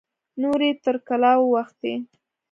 نورې 0.41 0.69
تر 0.83 0.95
کلا 1.07 1.33
واوښتې. 1.39 1.93